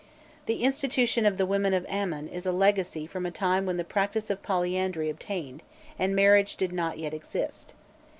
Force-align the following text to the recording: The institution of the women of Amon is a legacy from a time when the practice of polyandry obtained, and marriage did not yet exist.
The 0.47 0.63
institution 0.63 1.27
of 1.27 1.37
the 1.37 1.45
women 1.45 1.75
of 1.75 1.85
Amon 1.85 2.27
is 2.27 2.47
a 2.47 2.51
legacy 2.51 3.05
from 3.05 3.23
a 3.23 3.29
time 3.29 3.67
when 3.67 3.77
the 3.77 3.83
practice 3.83 4.31
of 4.31 4.41
polyandry 4.41 5.11
obtained, 5.11 5.61
and 5.99 6.15
marriage 6.15 6.55
did 6.55 6.73
not 6.73 6.97
yet 6.97 7.13
exist. 7.13 7.75